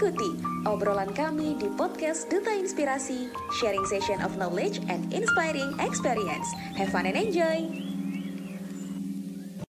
[0.00, 0.32] Ikuti
[0.64, 3.28] obrolan kami di podcast Duta Inspirasi,
[3.60, 6.48] sharing session of knowledge and inspiring experience.
[6.72, 7.79] Have fun and enjoy!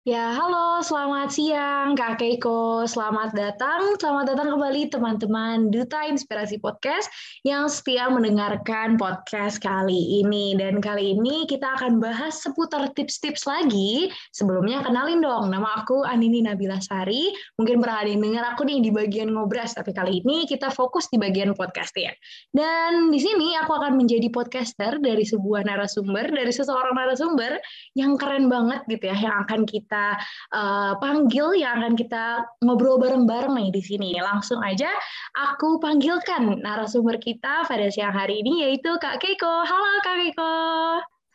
[0.07, 2.87] Ya, halo, selamat siang Kak Keiko.
[2.87, 7.11] Selamat datang, selamat datang kembali teman-teman Duta Inspirasi Podcast
[7.43, 10.55] yang setia mendengarkan podcast kali ini.
[10.55, 14.07] Dan kali ini kita akan bahas seputar tips-tips lagi.
[14.31, 17.35] Sebelumnya kenalin dong, nama aku Anini Nabila Sari.
[17.59, 21.11] Mungkin pernah ada yang dengar aku nih di bagian ngobras, tapi kali ini kita fokus
[21.11, 22.15] di bagian podcast ya.
[22.55, 27.59] Dan di sini aku akan menjadi podcaster dari sebuah narasumber, dari seseorang narasumber
[27.99, 30.21] yang keren banget gitu ya, yang akan kita kita
[30.53, 34.11] uh, panggil yang akan kita ngobrol bareng-bareng nih di sini.
[34.21, 34.93] Langsung aja
[35.33, 39.65] aku panggilkan narasumber kita pada siang hari ini yaitu Kak Keiko.
[39.65, 40.55] Halo Kak Keiko.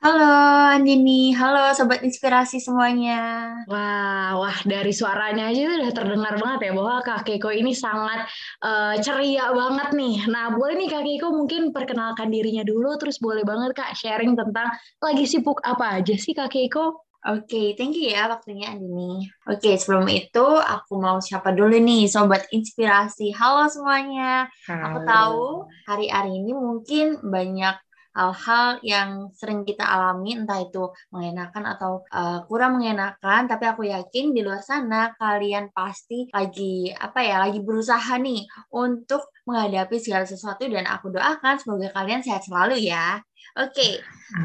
[0.01, 0.33] Halo
[0.73, 3.53] Andini, halo Sobat Inspirasi semuanya.
[3.69, 8.25] Wah, wah dari suaranya aja udah terdengar banget ya bahwa Kak Keiko ini sangat
[8.65, 10.25] uh, ceria banget nih.
[10.25, 14.73] Nah, boleh nih Kak Keiko mungkin perkenalkan dirinya dulu, terus boleh banget Kak sharing tentang
[15.05, 17.10] lagi sibuk apa aja sih Kak Keiko?
[17.21, 19.29] Oke, okay, thank you ya waktunya Andini.
[19.45, 23.29] Oke, okay, sebelum itu aku mau siapa dulu nih Sobat Inspirasi.
[23.37, 24.49] Halo semuanya.
[24.65, 24.81] Halo.
[24.81, 25.45] Aku tahu
[25.85, 27.77] hari-hari ini mungkin banyak
[28.11, 34.35] hal-hal yang sering kita alami entah itu mengenakan atau uh, kurang mengenakan tapi aku yakin
[34.35, 38.43] di luar sana kalian pasti lagi apa ya lagi berusaha nih
[38.75, 43.19] untuk menghadapi segala sesuatu dan aku doakan semoga kalian sehat selalu ya
[43.59, 43.93] Oke, okay.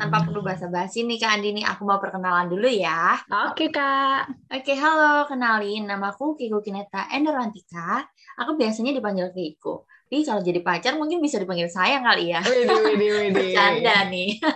[0.02, 3.14] tanpa perlu basa-basi nih Kak Andini, aku mau perkenalan dulu ya.
[3.46, 4.50] Oke Kak.
[4.50, 8.02] Oke, okay, halo, kenalin namaku Kiko Kineta Enderwantika.
[8.42, 9.86] Aku biasanya dipanggil Kiko.
[10.06, 12.38] Tapi kalau jadi pacar mungkin bisa dipanggil sayang kali ya.
[13.34, 14.38] Bercanda nih.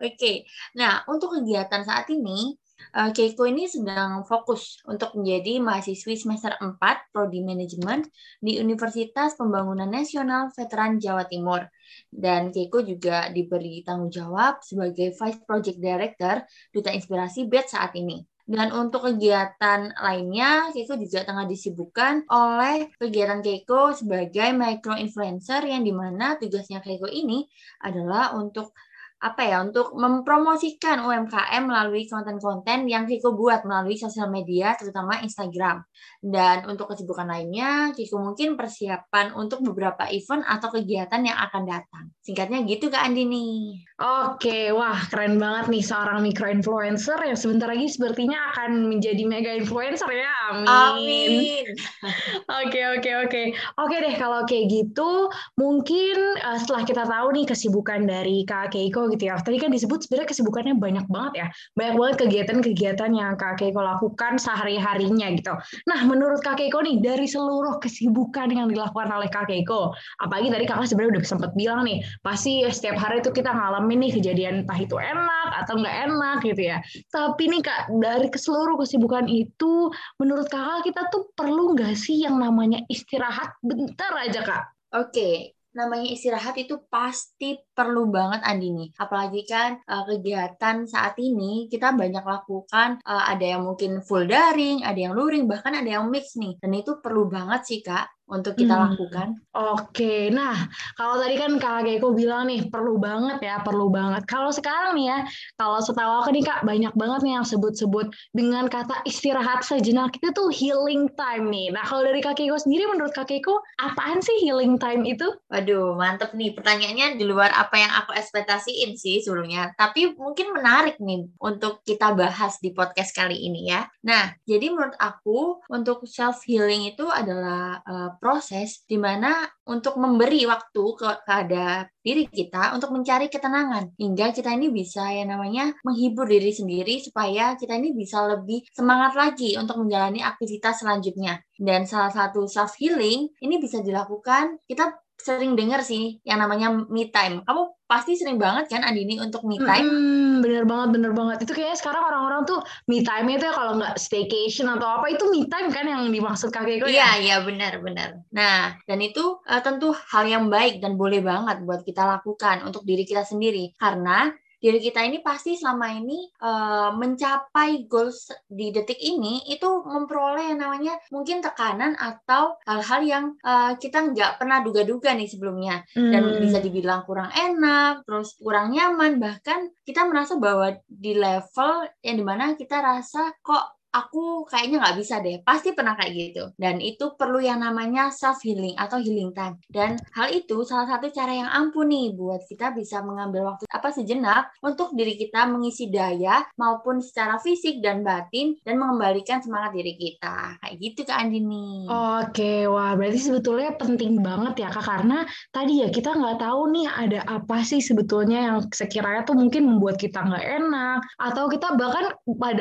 [0.00, 0.36] Oke, okay.
[0.72, 2.56] nah untuk kegiatan saat ini,
[2.96, 6.80] uh, Keiko ini sedang fokus untuk menjadi mahasiswi semester 4
[7.12, 8.00] Prodi Manajemen
[8.40, 11.68] di Universitas Pembangunan Nasional Veteran Jawa Timur.
[12.08, 18.24] Dan Keiko juga diberi tanggung jawab sebagai Vice Project Director Duta Inspirasi BED saat ini.
[18.48, 25.84] Dan untuk kegiatan lainnya, Keiko juga tengah disibukkan oleh kegiatan Keiko sebagai micro influencer yang
[25.84, 27.44] di mana tugasnya Keiko ini
[27.84, 28.72] adalah untuk
[29.18, 35.82] apa ya untuk mempromosikan UMKM melalui konten-konten yang Kiko buat melalui sosial media terutama Instagram.
[36.22, 42.04] Dan untuk kesibukan lainnya, Kiko mungkin persiapan untuk beberapa event atau kegiatan yang akan datang.
[42.22, 43.82] Singkatnya gitu Kak Andini.
[43.98, 49.50] Oke, wah keren banget nih seorang micro influencer yang sebentar lagi sepertinya akan menjadi mega
[49.50, 50.30] influencer ya.
[50.54, 50.70] Amin.
[50.70, 51.66] Amin.
[52.62, 53.42] Oke, oke, oke.
[53.80, 55.28] Oke deh kalau kayak gitu,
[55.60, 59.40] mungkin uh, setelah kita tahu nih kesibukan dari Kak Keiko gitu ya.
[59.40, 61.46] Tadi kan disebut sebenarnya kesibukannya banyak banget ya.
[61.74, 65.54] Banyak banget kegiatan-kegiatan yang Kak Keiko lakukan sehari-harinya gitu.
[65.88, 70.64] Nah, menurut Kak Keiko nih, dari seluruh kesibukan yang dilakukan oleh Kak Keiko, apalagi tadi
[70.68, 74.78] Kakak sebenarnya udah sempat bilang nih, pasti setiap hari itu kita ngalamin nih kejadian entah
[74.78, 76.78] itu enak atau nggak enak gitu ya.
[77.08, 79.90] Tapi nih Kak, dari seluruh kesibukan itu,
[80.20, 84.62] menurut Kakak kita tuh perlu nggak sih yang namanya istirahat bentar aja Kak?
[84.96, 88.90] Oke, namanya istirahat itu pasti perlu banget Andini.
[88.98, 94.82] Apalagi kan uh, kegiatan saat ini kita banyak lakukan uh, ada yang mungkin full daring,
[94.82, 96.58] ada yang luring, bahkan ada yang mix nih.
[96.58, 98.84] Dan itu perlu banget sih Kak untuk kita hmm.
[98.92, 99.28] lakukan.
[99.56, 104.28] Oke, nah kalau tadi kan Kak Geko bilang nih perlu banget ya, perlu banget.
[104.28, 105.18] Kalau sekarang nih ya,
[105.56, 110.28] kalau setahu aku nih Kak banyak banget nih yang sebut-sebut dengan kata istirahat sejenak itu
[110.36, 111.72] tuh healing time nih.
[111.72, 115.26] Nah kalau dari Kak Geko sendiri menurut Kak Geko apaan sih healing time itu?
[115.48, 119.72] Waduh mantep nih pertanyaannya di luar apa yang aku ekspektasiin sih sebelumnya.
[119.74, 123.88] Tapi mungkin menarik nih untuk kita bahas di podcast kali ini ya.
[124.04, 130.44] Nah jadi menurut aku untuk self healing itu adalah uh, proses di mana untuk memberi
[130.44, 136.24] waktu ke, kepada diri kita untuk mencari ketenangan hingga kita ini bisa ya namanya menghibur
[136.28, 141.40] diri sendiri supaya kita ini bisa lebih semangat lagi untuk menjalani aktivitas selanjutnya.
[141.58, 147.10] Dan salah satu self healing ini bisa dilakukan kita sering dengar sih yang namanya me
[147.10, 147.42] time.
[147.42, 149.84] Kamu pasti sering banget kan Andini untuk me time?
[149.84, 151.44] Hmm, bener banget, bener banget.
[151.44, 155.26] Itu kayaknya sekarang orang-orang tuh me time itu ya kalau nggak staycation atau apa itu
[155.28, 156.94] me time kan yang dimaksud kakek gue ya?
[156.94, 158.08] Iya, iya benar, benar.
[158.30, 162.86] Nah, dan itu uh, tentu hal yang baik dan boleh banget buat kita lakukan untuk
[162.86, 163.74] diri kita sendiri.
[163.74, 170.50] Karena diri kita ini pasti selama ini uh, mencapai goals di detik ini itu memperoleh
[170.50, 176.10] yang namanya mungkin tekanan atau hal-hal yang uh, kita nggak pernah duga-duga nih sebelumnya hmm.
[176.10, 182.16] dan bisa dibilang kurang enak, terus kurang nyaman bahkan kita merasa bahwa di level yang
[182.18, 185.40] di mana kita rasa kok aku kayaknya nggak bisa deh.
[185.42, 186.44] Pasti pernah kayak gitu.
[186.54, 189.56] Dan itu perlu yang namanya self healing atau healing time.
[189.68, 193.88] Dan hal itu salah satu cara yang ampuh nih buat kita bisa mengambil waktu apa
[193.92, 199.96] sejenak untuk diri kita mengisi daya maupun secara fisik dan batin dan mengembalikan semangat diri
[199.96, 200.60] kita.
[200.60, 201.88] Kayak gitu Kak Andini.
[201.88, 205.24] Oke, wah berarti sebetulnya penting banget ya Kak karena
[205.54, 209.96] tadi ya kita nggak tahu nih ada apa sih sebetulnya yang sekiranya tuh mungkin membuat
[209.96, 212.12] kita nggak enak atau kita bahkan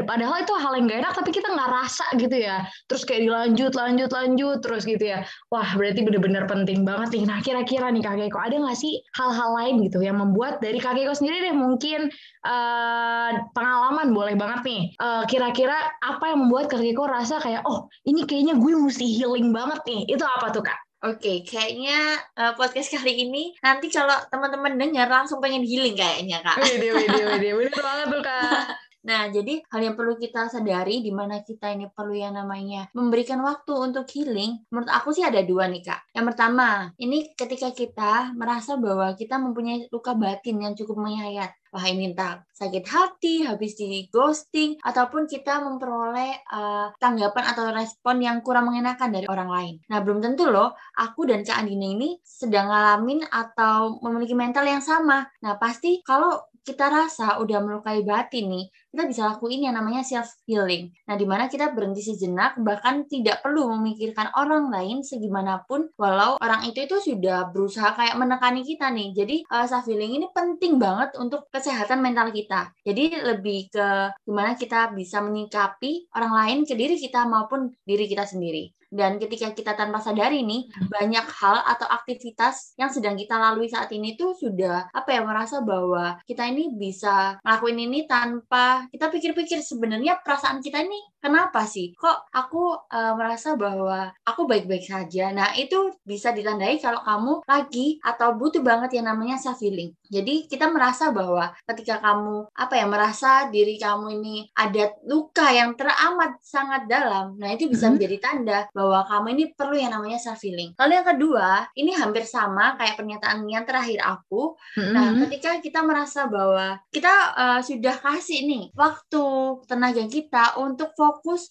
[0.05, 2.61] padahal itu hal yang nggak enak tapi kita nggak rasa gitu ya.
[2.85, 5.25] Terus kayak dilanjut lanjut lanjut terus gitu ya.
[5.49, 7.23] Wah berarti bener-bener penting banget nih.
[7.25, 11.09] Nah kira-kira nih kakek kok ada nggak sih hal-hal lain gitu yang membuat dari kakek
[11.09, 12.13] kok sendiri deh mungkin
[12.45, 14.81] uh, pengalaman boleh banget nih.
[15.01, 15.75] Uh, kira-kira
[16.05, 20.05] apa yang membuat kakek kok rasa kayak oh ini kayaknya gue mesti healing banget nih.
[20.13, 20.77] Itu apa tuh kak?
[20.97, 26.41] Oke, okay, kayaknya uh, podcast kali ini nanti kalau teman-teman dengar langsung pengen healing kayaknya
[26.41, 26.57] kak.
[26.57, 28.65] Wede, wede, wede, bener banget tuh kak.
[29.07, 33.39] Nah, jadi hal yang perlu kita sadari di mana kita ini perlu yang namanya memberikan
[33.39, 36.11] waktu untuk healing, menurut aku sih ada dua nih, Kak.
[36.11, 41.55] Yang pertama, ini ketika kita merasa bahwa kita mempunyai luka batin yang cukup menyayat.
[41.71, 48.23] Wah, ini entah sakit hati, habis di ghosting, ataupun kita memperoleh uh, tanggapan atau respon
[48.23, 49.75] yang kurang mengenakan dari orang lain.
[49.91, 54.83] Nah, belum tentu loh, aku dan Kak Andina ini sedang ngalamin atau memiliki mental yang
[54.83, 55.27] sama.
[55.43, 60.31] Nah, pasti kalau kita rasa udah melukai batin nih, kita bisa lakuin yang namanya self
[60.47, 60.89] healing.
[61.05, 66.65] Nah, di mana kita berhenti sejenak, bahkan tidak perlu memikirkan orang lain segimanapun, walau orang
[66.65, 69.13] itu itu sudah berusaha kayak menekani kita nih.
[69.13, 72.71] Jadi uh, self healing ini penting banget untuk kesehatan mental kita.
[72.87, 73.87] Jadi lebih ke
[74.23, 78.77] gimana kita bisa menyikapi orang lain ke diri kita maupun diri kita sendiri.
[78.87, 80.87] Dan ketika kita tanpa sadari nih, hmm.
[80.87, 85.59] banyak hal atau aktivitas yang sedang kita lalui saat ini tuh sudah apa ya merasa
[85.59, 91.93] bahwa kita ini bisa ngelakuin ini tanpa kita pikir-pikir sebenarnya perasaan kita ini kenapa sih?
[91.97, 95.31] Kok aku uh, merasa bahwa aku baik-baik saja.
[95.33, 99.93] Nah, itu bisa ditandai kalau kamu lagi atau butuh banget yang namanya self healing.
[100.07, 105.75] Jadi kita merasa bahwa ketika kamu apa ya merasa diri kamu ini ada luka yang
[105.75, 107.99] teramat sangat dalam, nah itu bisa hmm.
[107.99, 110.71] menjadi tanda bahwa kamu ini perlu yang namanya self healing.
[110.79, 114.55] Lalu yang kedua, ini hampir sama kayak pernyataan yang terakhir aku.
[114.79, 119.25] Nah, ketika kita merasa bahwa kita uh, sudah kasih nih waktu
[119.67, 121.06] tenaga kita untuk fokus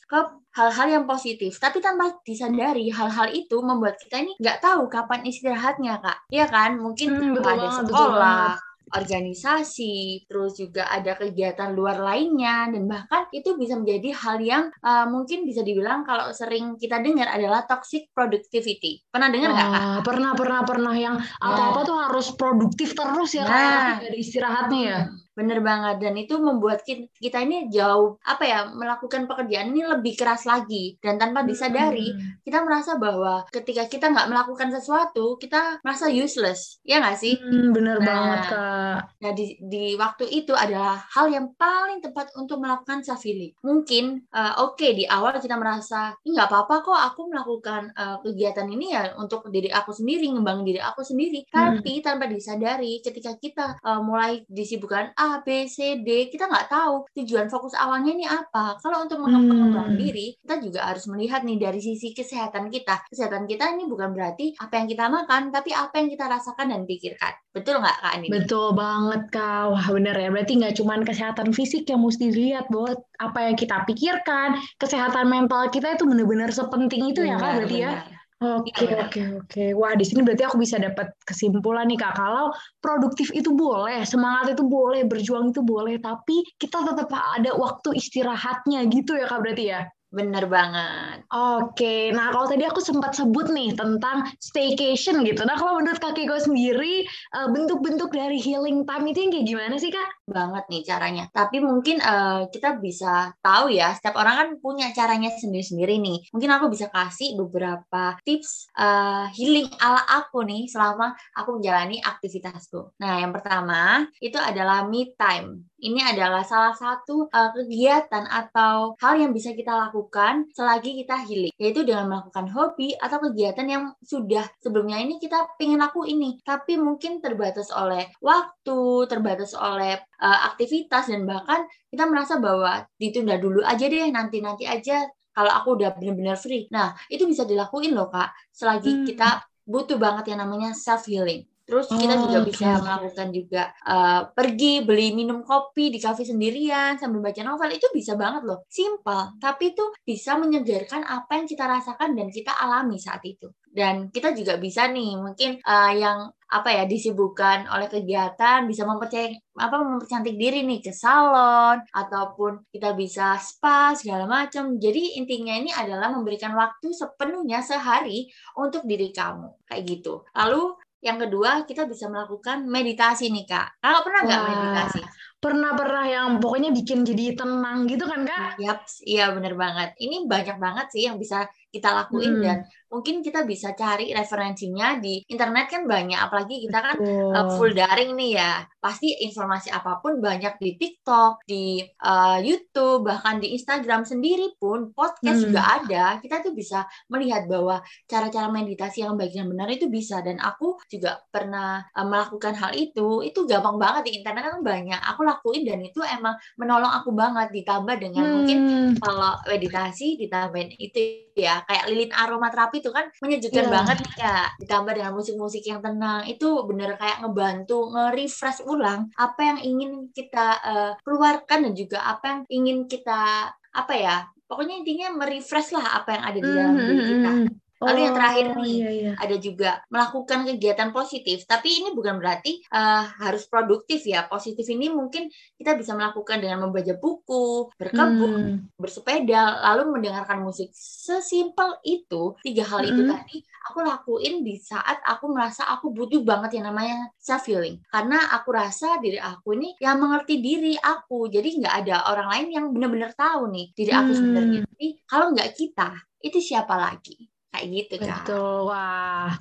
[0.08, 0.20] ke
[0.56, 6.00] hal-hal yang positif, tapi tanpa disadari hal-hal itu membuat kita ini nggak tahu kapan istirahatnya
[6.00, 6.80] kak, Iya kan?
[6.80, 8.56] Mungkin hmm, ada sekolah,
[8.94, 15.10] organisasi, terus juga ada kegiatan luar lainnya, dan bahkan itu bisa menjadi hal yang uh,
[15.10, 19.02] mungkin bisa dibilang kalau sering kita dengar adalah toxic productivity.
[19.10, 19.82] Pernah dengar nggak kak?
[20.06, 21.86] Pernah, pernah, pernah yang apa-apa nah.
[21.86, 23.74] tuh harus produktif terus ya, nah, kayak
[24.06, 25.00] ada istirahatnya ya.
[25.10, 25.25] Hmm.
[25.36, 26.80] Bener banget dan itu membuat
[27.20, 32.40] kita ini jauh apa ya melakukan pekerjaan ini lebih keras lagi dan tanpa disadari hmm.
[32.40, 37.36] kita merasa bahwa ketika kita nggak melakukan sesuatu kita merasa useless ya nggak sih?
[37.36, 38.98] Hmm, bener nah, banget kak.
[39.20, 43.52] Nah di di waktu itu adalah hal yang paling tepat untuk melakukan self healing.
[43.60, 48.64] Mungkin uh, oke okay, di awal kita merasa nggak apa-apa kok aku melakukan uh, kegiatan
[48.72, 51.44] ini ya untuk diri aku sendiri ngembangin diri aku sendiri.
[51.52, 51.76] Hmm.
[51.76, 57.02] Tapi tanpa disadari ketika kita uh, mulai disibukkan A, B, C, D, kita nggak tahu
[57.18, 58.78] tujuan fokus awalnya ini apa.
[58.78, 59.98] Kalau untuk mengembangkan hmm.
[59.98, 63.02] diri, kita juga harus melihat nih dari sisi kesehatan kita.
[63.10, 66.82] Kesehatan kita ini bukan berarti apa yang kita makan, tapi apa yang kita rasakan dan
[66.86, 67.34] pikirkan.
[67.50, 68.26] Betul nggak Kak Ani?
[68.30, 69.62] Betul banget Kak.
[69.74, 70.28] Wah bener ya.
[70.30, 75.72] Berarti nggak cuma kesehatan fisik yang mesti dilihat, buat apa yang kita pikirkan, kesehatan mental
[75.72, 77.90] kita itu benar-benar sepenting itu benar, ya Kak berarti ya?
[77.90, 78.06] benar.
[78.06, 78.15] ya?
[78.36, 79.08] Oke, iya.
[79.08, 79.64] oke, oke.
[79.80, 82.20] Wah, di sini berarti aku bisa dapat kesimpulan nih, Kak.
[82.20, 82.52] Kalau
[82.84, 88.92] produktif itu boleh, semangat itu boleh, berjuang itu boleh, tapi kita tetap ada waktu istirahatnya
[88.92, 89.80] gitu ya, Kak, berarti ya?
[90.16, 91.28] Bener banget.
[91.28, 95.44] Oke, nah kalau tadi aku sempat sebut nih tentang staycation gitu.
[95.44, 99.76] Nah kalau menurut kaki gue sendiri, eh, bentuk-bentuk dari healing time itu yang kayak gimana
[99.76, 100.08] sih kak?
[100.24, 101.24] Banget nih caranya.
[101.36, 106.32] Tapi mungkin uh, kita bisa tahu ya, setiap orang kan punya caranya sendiri-sendiri nih.
[106.32, 112.96] Mungkin aku bisa kasih beberapa tips uh, healing ala aku nih selama aku menjalani aktivitasku.
[113.04, 115.68] Nah yang pertama itu adalah me time.
[115.76, 121.52] Ini adalah salah satu uh, kegiatan atau hal yang bisa kita lakukan selagi kita healing,
[121.60, 126.80] yaitu dengan melakukan hobi atau kegiatan yang sudah sebelumnya ini kita pengen laku ini, tapi
[126.80, 133.60] mungkin terbatas oleh waktu, terbatas oleh uh, aktivitas dan bahkan kita merasa bahwa ditunda dulu
[133.60, 135.04] aja deh, nanti-nanti aja
[135.36, 136.64] kalau aku udah benar-benar free.
[136.72, 139.04] Nah, itu bisa dilakuin loh Kak, selagi hmm.
[139.12, 141.44] kita butuh banget yang namanya self healing.
[141.66, 142.48] Terus kita oh, juga okay.
[142.54, 147.90] bisa melakukan juga uh, pergi beli minum kopi di kafe sendirian sambil baca novel itu
[147.90, 148.62] bisa banget loh.
[148.70, 153.50] Simpel, tapi itu bisa menyegarkan apa yang kita rasakan dan kita alami saat itu.
[153.76, 159.34] Dan kita juga bisa nih mungkin uh, yang apa ya disibukkan oleh kegiatan bisa mempercayai
[159.58, 164.78] apa mempercantik diri nih ke salon ataupun kita bisa spa segala macam.
[164.78, 170.22] Jadi intinya ini adalah memberikan waktu sepenuhnya sehari untuk diri kamu kayak gitu.
[170.32, 173.80] Lalu yang kedua kita bisa melakukan meditasi nih kak.
[173.80, 175.02] Kalau pernah nggak meditasi?
[175.36, 178.56] pernah-pernah yang pokoknya bikin jadi tenang gitu kan kak?
[178.58, 179.94] Yap, iya bener banget.
[180.00, 182.44] Ini banyak banget sih yang bisa kita lakuin hmm.
[182.44, 187.74] dan mungkin kita bisa cari referensinya di internet kan banyak apalagi kita kan uh, full
[187.74, 188.62] daring nih ya.
[188.78, 194.94] Pasti informasi apa pun banyak di TikTok di uh, YouTube bahkan di Instagram sendiri pun
[194.94, 195.46] podcast hmm.
[195.50, 196.04] juga ada.
[196.22, 200.22] Kita tuh bisa melihat bahwa cara-cara meditasi yang baik dan benar itu bisa.
[200.22, 203.26] Dan aku juga pernah uh, melakukan hal itu.
[203.26, 205.00] Itu gampang banget di internet kan banyak.
[205.10, 207.50] Aku lakuin dan itu emang menolong aku banget.
[207.50, 208.32] Ditambah dengan hmm.
[208.38, 208.58] mungkin
[209.02, 213.72] kalau meditasi ditambahin itu ya kayak lilin aromaterapi itu kan menyejukkan yeah.
[213.72, 219.58] banget ya ditambah dengan musik-musik yang tenang itu bener kayak ngebantu nge-refresh ulang apa yang
[219.60, 225.76] ingin kita uh, keluarkan dan juga apa yang ingin kita apa ya pokoknya intinya merefresh
[225.76, 227.65] lah apa yang ada di dalam diri kita hmm, hmm, hmm.
[227.76, 229.12] Lalu yang terakhir oh, nih iya, iya.
[229.20, 234.24] ada juga melakukan kegiatan positif, tapi ini bukan berarti uh, harus produktif ya.
[234.24, 235.28] Positif ini mungkin
[235.60, 238.32] kita bisa melakukan dengan membaca buku, berkebun,
[238.72, 238.80] hmm.
[238.80, 240.72] bersepeda, lalu mendengarkan musik.
[240.72, 242.90] Sesimpel itu tiga hal hmm.
[242.96, 243.36] itu tadi
[243.68, 247.76] aku lakuin di saat aku merasa aku butuh banget yang namanya self healing.
[247.92, 252.46] Karena aku rasa diri aku ini yang mengerti diri aku, jadi nggak ada orang lain
[252.56, 254.18] yang benar-benar tahu nih diri aku hmm.
[254.18, 254.60] sebenarnya.
[254.64, 255.90] Jadi kalau nggak kita,
[256.24, 257.35] itu siapa lagi?
[257.54, 258.22] Kayak gitu kan.
[258.22, 259.34] Betul, wah.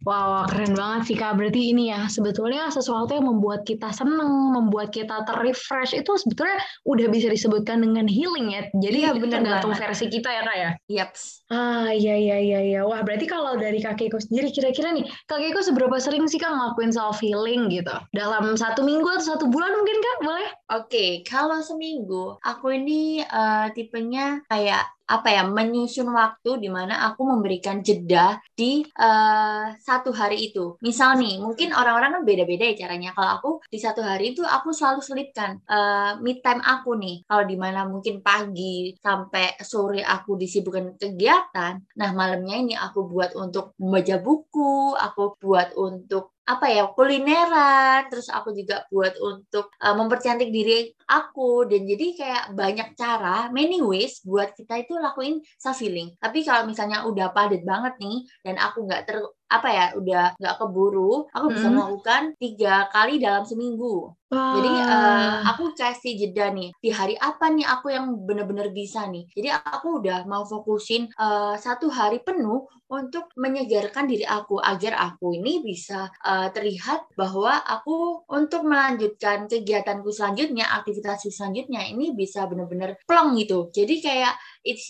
[0.00, 1.36] Wow, keren banget sih Kak.
[1.36, 6.56] Berarti ini ya, sebetulnya sesuatu yang membuat kita seneng, membuat kita terrefresh itu sebetulnya
[6.88, 8.64] udah bisa disebutkan dengan healing ya.
[8.80, 10.70] Jadi ya, benar tergantung versi kita ya Kak ya?
[10.88, 11.10] Yap.
[11.52, 12.80] Ah, iya, iya, iya, iya.
[12.88, 17.68] Wah, berarti kalau dari kakekku sendiri, kira-kira nih, kakekku seberapa sering sih Kak ngelakuin self-healing
[17.68, 17.92] gitu?
[18.16, 20.48] Dalam satu minggu atau satu bulan mungkin Kak, boleh?
[20.48, 21.10] Oke, okay.
[21.28, 27.82] kalau seminggu, aku ini uh, tipenya kayak apa ya menyusun waktu di mana aku memberikan
[27.82, 30.78] jeda di uh, satu hari itu.
[30.78, 33.10] Misal nih, mungkin orang-orang kan beda-beda ya caranya.
[33.10, 37.26] Kalau aku di satu hari itu aku selalu selipkan uh, mid time aku nih.
[37.26, 43.34] Kalau di mana mungkin pagi sampai sore aku disibukkan kegiatan, nah malamnya ini aku buat
[43.34, 49.94] untuk membaca buku, aku buat untuk apa ya kulineran terus aku juga buat untuk uh,
[49.94, 51.66] mempercantik diri aku.
[51.70, 56.64] Dan jadi kayak banyak cara many ways buat kita itu lakuin self healing tapi kalau
[56.64, 59.18] misalnya udah padat banget nih dan aku nggak ter
[59.50, 61.74] apa ya udah nggak keburu aku bisa hmm.
[61.76, 64.62] melakukan tiga kali dalam seminggu Wow.
[64.62, 69.26] Jadi uh, aku kasih jeda nih di hari apa nih aku yang benar-benar bisa nih.
[69.34, 75.34] Jadi aku udah mau fokusin uh, satu hari penuh untuk menyegarkan diri aku agar aku
[75.34, 83.02] ini bisa uh, terlihat bahwa aku untuk melanjutkan kegiatanku selanjutnya, aktivitasku selanjutnya ini bisa benar-benar
[83.06, 83.70] plong gitu.
[83.74, 84.34] Jadi kayak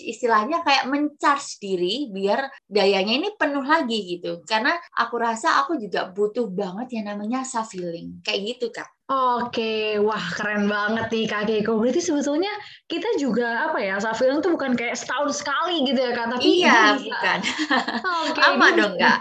[0.04, 4.44] istilahnya kayak mencharge diri biar dayanya ini penuh lagi gitu.
[4.44, 8.20] Karena aku rasa aku juga butuh banget yang namanya self healing.
[8.20, 8.99] Kayak gitu, Kak.
[9.10, 11.82] Oke, wah keren banget nih Kak Keiko.
[11.82, 12.52] Berarti sebetulnya
[12.86, 16.94] kita juga apa ya, Safil itu bukan kayak setahun sekali gitu ya Kak, tapi Iya,
[16.94, 17.10] bisa.
[17.10, 17.38] bukan.
[18.30, 19.18] Oke, Lama dong Kak.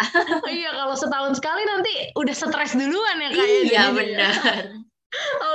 [0.53, 3.41] iya, kalau setahun sekali nanti udah stres duluan ya Kak.
[3.41, 4.33] Ya, iya, ya, benar.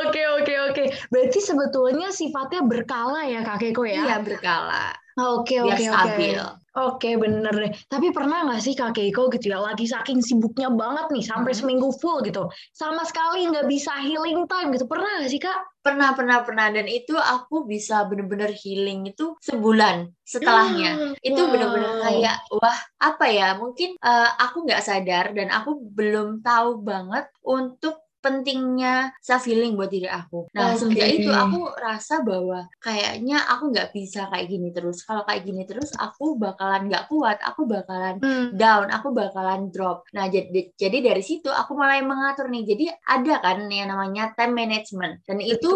[0.03, 0.85] Oke, oke, oke.
[1.15, 4.03] Berarti sebetulnya sifatnya berkala ya Kak Keiko ya?
[4.03, 4.99] Iya, berkala.
[5.15, 6.29] Oke, oke, oke.
[6.75, 7.71] Oke, bener deh.
[7.87, 11.61] Tapi pernah nggak sih Kak Keiko gitu ya, lagi saking sibuknya banget nih, sampai hmm.
[11.63, 14.91] seminggu full gitu, sama sekali nggak bisa healing time gitu.
[14.91, 15.55] Pernah nggak sih Kak?
[15.87, 16.67] Pernah, pernah, pernah.
[16.75, 20.91] Dan itu aku bisa bener-bener healing itu sebulan setelahnya.
[20.99, 21.51] Hmm, itu wow.
[21.55, 27.31] bener-bener kayak, wah apa ya, mungkin uh, aku nggak sadar dan aku belum tahu banget
[27.47, 30.49] untuk pentingnya self healing buat diri aku.
[30.57, 30.81] Nah okay.
[30.81, 35.05] semenjak itu aku rasa bahwa kayaknya aku nggak bisa kayak gini terus.
[35.05, 38.57] Kalau kayak gini terus aku bakalan nggak kuat, aku bakalan hmm.
[38.57, 40.09] down, aku bakalan drop.
[40.17, 42.65] Nah jadi jadi dari situ aku mulai mengatur nih.
[42.65, 45.69] Jadi ada kan yang namanya time management dan itu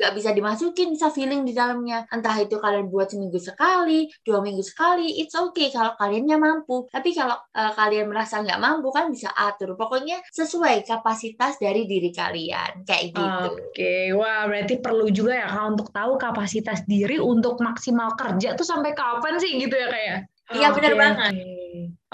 [0.00, 2.08] nggak bisa dimasukin self healing di dalamnya.
[2.08, 6.86] Entah itu kalian buat seminggu sekali, dua minggu sekali, it's okay kalau kaliannya mampu.
[6.88, 9.74] Tapi kalau uh, kalian merasa nggak mampu kan bisa atur.
[9.74, 13.50] Pokoknya sesuai kapasitas dari dari diri kalian kayak gitu.
[13.50, 14.02] Oke, okay.
[14.14, 18.94] wah berarti perlu juga ya kak untuk tahu kapasitas diri untuk maksimal kerja tuh sampai
[18.94, 20.06] kapan sih gitu ya kayak?
[20.06, 20.18] Ya?
[20.54, 20.76] Iya okay.
[20.78, 21.32] benar banget.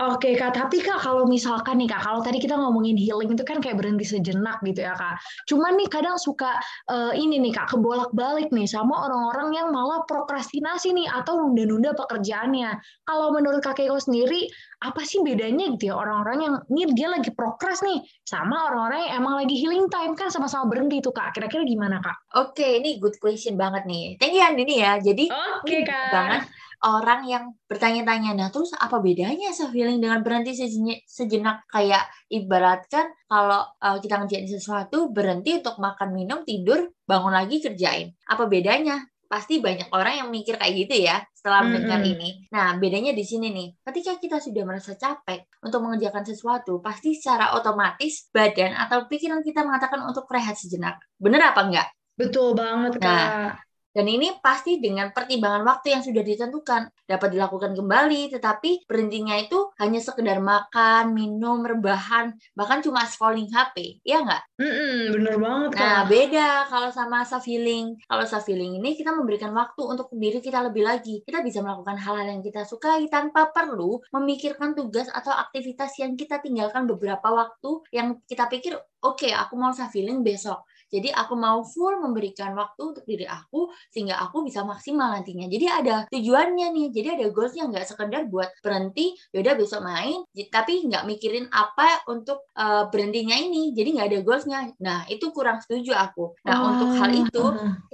[0.00, 3.60] Oke kak, tapi kak kalau misalkan nih kak, kalau tadi kita ngomongin healing itu kan
[3.60, 5.20] kayak berhenti sejenak gitu ya kak.
[5.44, 6.56] Cuman nih kadang suka
[6.88, 12.80] uh, ini nih kak kebolak-balik nih sama orang-orang yang malah prokrastinasi nih atau nunda-nunda pekerjaannya.
[13.04, 14.48] Kalau menurut kak Keiko sendiri,
[14.80, 19.12] apa sih bedanya gitu ya orang-orang yang ini dia lagi prokras nih sama orang-orang yang
[19.20, 21.36] emang lagi healing time kan sama-sama berhenti tuh kak.
[21.36, 22.16] Kira-kira gimana kak?
[22.40, 24.16] Oke, ini good question banget nih.
[24.16, 24.96] Thank you Andini ya.
[24.96, 26.08] Jadi Oke kak.
[26.08, 26.42] banget
[26.80, 31.56] orang yang bertanya-tanya, nah terus apa bedanya self healing dengan berhenti sejenak, sejenak?
[31.66, 38.14] Kayak ibaratkan kalau uh, kita ngerjain sesuatu, berhenti untuk makan, minum, tidur, bangun lagi kerjain.
[38.30, 39.02] Apa bedanya?
[39.26, 42.14] Pasti banyak orang yang mikir kayak gitu ya setelah mendengar mm -hmm.
[42.18, 42.30] ini.
[42.50, 43.68] Nah, bedanya di sini nih.
[43.86, 49.62] Ketika kita sudah merasa capek untuk mengerjakan sesuatu, pasti secara otomatis badan atau pikiran kita
[49.62, 50.98] mengatakan untuk rehat sejenak.
[51.16, 51.88] Bener apa enggak?
[52.18, 53.06] Betul banget, Kak.
[53.06, 53.54] Nah,
[53.90, 56.94] dan ini pasti dengan pertimbangan waktu yang sudah ditentukan.
[57.10, 63.98] Dapat dilakukan kembali, tetapi berhentinya itu hanya sekedar makan, minum, rebahan, bahkan cuma scrolling HP.
[64.06, 64.42] Iya nggak?
[64.62, 65.82] Mm -mm, bener banget, Kak.
[65.82, 67.98] Nah, beda kalau sama self healing.
[68.06, 71.26] Kalau self healing ini kita memberikan waktu untuk diri kita lebih lagi.
[71.26, 76.38] Kita bisa melakukan hal-hal yang kita sukai tanpa perlu memikirkan tugas atau aktivitas yang kita
[76.38, 81.38] tinggalkan beberapa waktu yang kita pikir, oke, okay, aku mau self healing besok jadi aku
[81.38, 85.46] mau full memberikan waktu untuk diri aku sehingga aku bisa maksimal nantinya.
[85.46, 86.88] Jadi ada tujuannya nih.
[86.90, 92.50] Jadi ada goalsnya nggak sekedar buat berhenti, yaudah besok main, tapi nggak mikirin apa untuk
[92.58, 93.70] uh, berhentinya ini.
[93.70, 94.58] Jadi nggak ada goalsnya.
[94.82, 96.34] Nah itu kurang setuju aku.
[96.42, 96.66] Nah oh.
[96.74, 97.44] untuk hal itu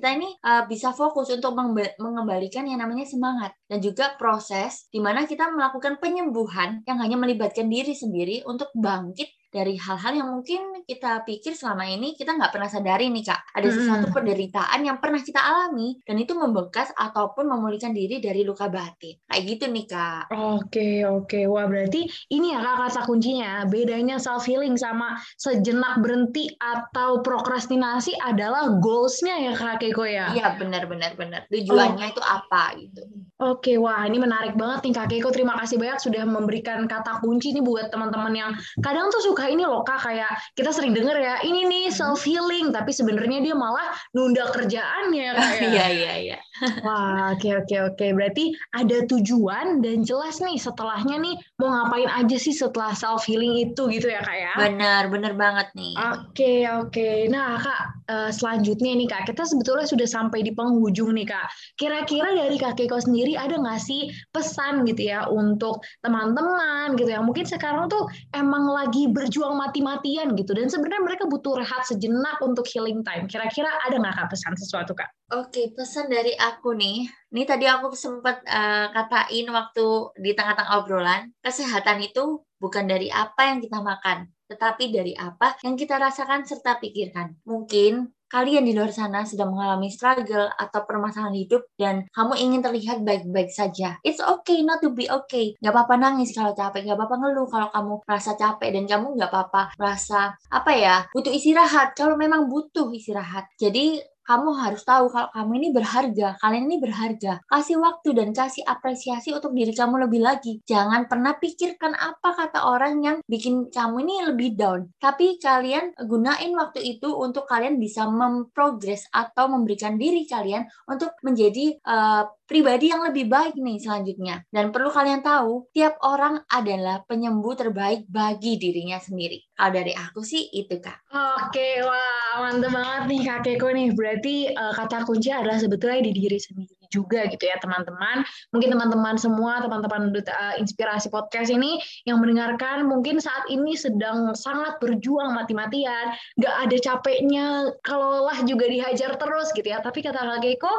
[0.01, 1.53] kita ini uh, bisa fokus untuk
[2.01, 7.69] mengembalikan yang namanya semangat dan juga proses di mana kita melakukan penyembuhan yang hanya melibatkan
[7.69, 12.69] diri sendiri untuk bangkit dari hal-hal yang mungkin kita pikir selama ini kita nggak pernah
[12.69, 13.41] sadari nih kak.
[13.57, 18.69] Ada sesuatu penderitaan yang pernah kita alami dan itu membekas ataupun memulihkan diri dari luka
[18.69, 19.17] batin.
[19.25, 20.29] Kayak gitu nih kak.
[20.29, 21.49] Oke oke.
[21.49, 28.13] Wah berarti ini ya kak kata kuncinya bedanya self healing sama sejenak berhenti atau prokrastinasi
[28.21, 30.37] adalah goalsnya ya kak Keiko ya?
[30.37, 31.49] Iya benar benar benar.
[31.49, 32.13] Tujuannya oh.
[32.13, 33.03] itu apa gitu.
[33.37, 35.29] Oke, wah ini menarik banget nih Kak Keiko.
[35.29, 39.65] Terima kasih banyak sudah memberikan kata kunci nih buat teman-teman yang kadang tuh suka ini
[39.65, 43.91] loh Kak, kayak kita sering denger ya, ini nih self healing, tapi sebenarnya dia malah
[44.15, 45.63] nunda kerjaannya kayak.
[45.77, 46.39] Iya, iya, iya.
[46.87, 48.07] Wah, oke oke oke.
[48.15, 53.61] Berarti ada tujuan dan jelas nih setelahnya nih mau ngapain aja sih setelah self healing
[53.61, 54.55] itu gitu ya Kak ya.
[54.71, 55.95] Benar, benar banget nih.
[56.15, 57.29] Oke, oke.
[57.29, 61.49] Nah, Kak, uh, selanjutnya nih Kak, kita sebetulnya sudah sampai di penghujung nih Kak.
[61.77, 67.11] Kira-kira dari Kak Keiko sendiri sendiri ada nggak sih pesan gitu ya untuk teman-teman gitu
[67.11, 72.37] yang mungkin sekarang tuh emang lagi berjuang mati-matian gitu dan sebenarnya mereka butuh rehat sejenak
[72.45, 73.25] untuk healing time.
[73.27, 75.09] Kira-kira ada nggak kak pesan sesuatu kak?
[75.27, 77.03] Oke, pesan dari aku nih.
[77.35, 79.87] Ini tadi aku sempat uh, katain waktu
[80.23, 85.75] di tengah-tengah obrolan, kesehatan itu bukan dari apa yang kita makan, tetapi dari apa yang
[85.75, 87.43] kita rasakan serta pikirkan.
[87.43, 93.03] Mungkin kalian di luar sana sedang mengalami struggle atau permasalahan hidup dan kamu ingin terlihat
[93.03, 93.99] baik-baik saja.
[94.07, 95.59] It's okay not to be okay.
[95.59, 99.31] Gak apa-apa nangis kalau capek, gak apa-apa ngeluh kalau kamu merasa capek dan kamu gak
[99.35, 103.51] apa-apa merasa apa ya butuh istirahat kalau memang butuh istirahat.
[103.59, 107.41] Jadi kamu harus tahu kalau kamu ini berharga, kalian ini berharga.
[107.47, 110.59] Kasih waktu dan kasih apresiasi untuk diri kamu lebih lagi.
[110.67, 114.91] Jangan pernah pikirkan apa kata orang yang bikin kamu ini lebih down.
[114.99, 121.79] Tapi kalian gunain waktu itu untuk kalian bisa memprogres atau memberikan diri kalian untuk menjadi
[121.87, 124.47] uh, pribadi yang lebih baik nih selanjutnya.
[124.49, 129.43] Dan perlu kalian tahu, tiap orang adalah penyembuh terbaik bagi dirinya sendiri.
[129.53, 131.11] Kalau dari aku sih itu kak.
[131.11, 133.89] Oke, wah mantep banget nih kakekku nih.
[133.93, 134.16] Berarti
[134.53, 138.23] uh, kata kunci adalah sebetulnya di diri sendiri juga gitu ya teman-teman.
[138.53, 144.77] Mungkin teman-teman semua, teman-teman uh, inspirasi podcast ini yang mendengarkan mungkin saat ini sedang sangat
[144.79, 149.81] berjuang mati-matian, gak ada capeknya, kalau lah juga dihajar terus gitu ya.
[149.81, 150.75] Tapi kata Kak Geko,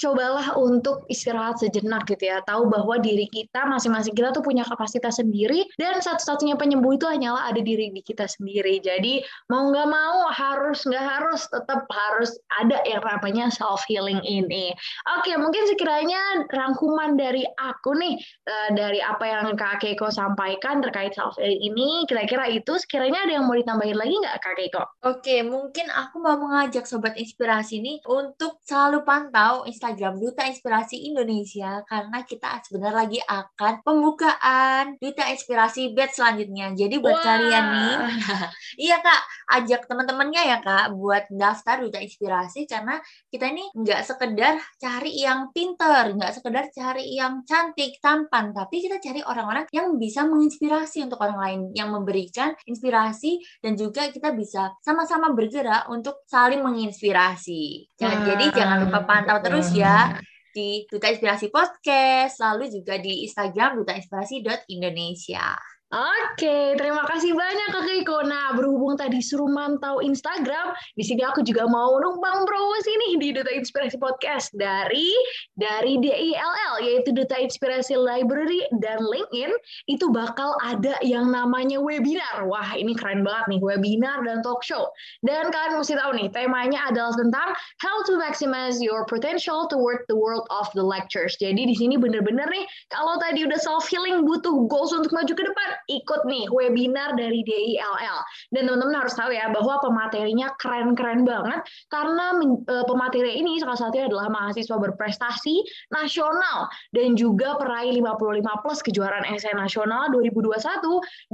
[0.00, 2.40] cobalah untuk istirahat sejenak gitu ya.
[2.48, 7.52] Tahu bahwa diri kita masing-masing kita tuh punya kapasitas sendiri dan satu-satunya penyembuh itu hanyalah
[7.52, 8.80] ada diri kita sendiri.
[8.80, 9.20] Jadi
[9.52, 14.72] mau nggak mau harus nggak harus tetap harus ada yang namanya self healing ini.
[15.20, 21.12] Oke, mungkin sekiranya rangkuman dari aku nih uh, dari apa yang Kak Keiko sampaikan terkait
[21.12, 24.84] self healing ini, kira-kira itu sekiranya ada yang mau ditambahin lagi nggak Kak Keiko?
[25.04, 31.82] Oke, mungkin aku mau mengajak sobat inspirasi ini untuk selalu pantau Instagram Duta Inspirasi Indonesia
[31.88, 36.74] karena kita sebentar lagi akan pembukaan Duta Inspirasi batch selanjutnya.
[36.76, 37.24] Jadi buat Wah.
[37.24, 37.96] kalian nih,
[38.88, 39.22] iya kak,
[39.60, 45.41] ajak teman-temannya ya kak buat daftar Duta Inspirasi karena kita ini nggak sekedar cari yang
[45.42, 51.02] yang pinter, nggak sekedar cari yang cantik, tampan, tapi kita cari orang-orang yang bisa menginspirasi
[51.02, 57.90] untuk orang lain, yang memberikan inspirasi dan juga kita bisa sama-sama bergerak untuk saling menginspirasi.
[57.98, 60.14] Jangan, jadi jangan lupa pantau terus ya
[60.52, 65.71] di Duta Inspirasi Podcast, lalu juga di Instagram dutainspirasi.indonesia.
[65.92, 68.24] Oke, terima kasih banyak Kak Keiko.
[68.24, 73.28] Nah, berhubung tadi suruh mantau Instagram, di sini aku juga mau numpang promosi nih di
[73.36, 75.12] Duta Inspirasi Podcast dari
[75.52, 79.52] dari DILL yaitu Duta Inspirasi Library dan LinkedIn
[79.84, 82.48] itu bakal ada yang namanya webinar.
[82.48, 84.88] Wah, ini keren banget nih, webinar dan talk show.
[85.20, 87.52] Dan kalian mesti tahu nih, temanya adalah tentang
[87.84, 91.36] how to maximize your potential toward the world of the lectures.
[91.36, 95.44] Jadi di sini bener-bener nih, kalau tadi udah self healing butuh goals untuk maju ke
[95.44, 98.18] depan, ikut nih webinar dari DILL.
[98.54, 102.36] Dan teman-teman harus tahu ya bahwa pematerinya keren-keren banget karena
[102.68, 105.62] e, pemateri ini salah satunya adalah mahasiswa berprestasi
[105.94, 110.58] nasional dan juga peraih 55 plus kejuaraan esai nasional 2021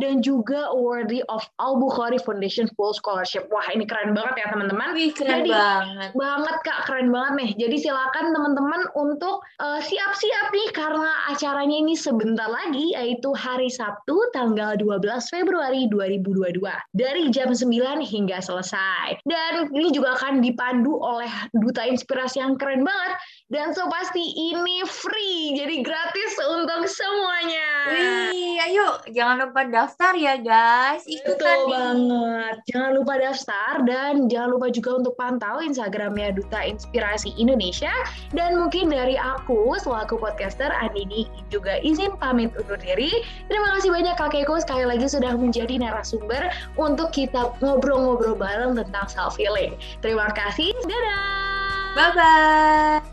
[0.01, 3.49] dan juga awardee of Al Bukhari Foundation Full Scholarship.
[3.49, 4.95] Wah, ini keren banget ya teman-teman.
[4.95, 6.11] Wih, keren Jadi, banget.
[6.15, 7.51] Banget Kak, keren banget nih.
[7.67, 13.71] Jadi silakan teman-teman untuk e, siap-siap uh, nih karena acaranya ini sebentar lagi yaitu hari
[13.71, 15.03] Sabtu tanggal 12
[15.35, 16.63] Februari 2022
[16.95, 17.67] dari jam 9
[18.07, 19.19] hingga selesai.
[19.27, 21.27] Dan ini juga akan dipandu oleh
[21.59, 27.69] duta inspirasi yang keren banget dan so pasti ini free jadi gratis untuk semuanya.
[27.89, 31.09] Wih, ayo jangan lupa daftar ya guys.
[31.09, 32.55] Ikutan Betul banget.
[32.69, 37.93] Jangan lupa daftar dan jangan lupa juga untuk pantau Instagramnya Duta Inspirasi Indonesia
[38.37, 43.25] dan mungkin dari aku selaku podcaster Andini juga izin pamit undur diri.
[43.49, 49.09] Terima kasih banyak Kak Keiko sekali lagi sudah menjadi narasumber untuk kita ngobrol-ngobrol bareng tentang
[49.09, 49.73] self healing.
[50.05, 50.77] Terima kasih.
[50.85, 51.49] Dadah.
[51.97, 53.08] Bye bye.